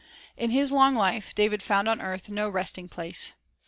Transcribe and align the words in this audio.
2 0.35 0.45
In 0.45 0.49
his 0.49 0.71
long 0.71 0.95
life, 0.95 1.35
David 1.35 1.61
found 1.61 1.87
on 1.87 2.01
earth 2.01 2.27
no 2.27 2.49
resting 2.49 2.89
place. 2.89 3.33